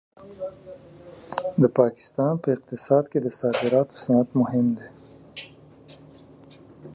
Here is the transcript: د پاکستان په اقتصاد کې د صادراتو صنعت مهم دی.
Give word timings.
د 1.61 1.63
پاکستان 1.79 2.33
په 2.43 2.47
اقتصاد 2.55 3.03
کې 3.11 3.19
د 3.21 3.27
صادراتو 3.39 3.95
صنعت 4.03 4.29
مهم 4.41 4.65
دی. 4.77 4.87